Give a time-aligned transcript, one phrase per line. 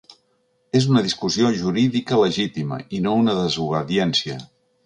[0.79, 4.43] És una discussió jurídica legítima, i no una desobediència.